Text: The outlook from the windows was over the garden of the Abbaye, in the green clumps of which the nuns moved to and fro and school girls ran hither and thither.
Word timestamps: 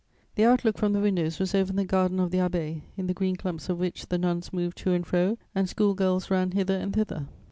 The 0.33 0.45
outlook 0.45 0.79
from 0.79 0.93
the 0.93 0.99
windows 0.99 1.37
was 1.37 1.53
over 1.53 1.71
the 1.71 1.85
garden 1.85 2.19
of 2.19 2.31
the 2.31 2.39
Abbaye, 2.39 2.81
in 2.97 3.05
the 3.05 3.13
green 3.13 3.35
clumps 3.35 3.69
of 3.69 3.77
which 3.77 4.07
the 4.07 4.17
nuns 4.17 4.51
moved 4.51 4.79
to 4.79 4.93
and 4.93 5.05
fro 5.05 5.37
and 5.53 5.69
school 5.69 5.93
girls 5.93 6.31
ran 6.31 6.53
hither 6.53 6.75
and 6.79 6.91
thither. 6.91 7.27